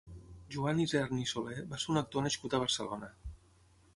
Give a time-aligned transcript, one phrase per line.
[0.53, 3.13] Joan Isern i Solé va ser un actor nascut a Barcelona.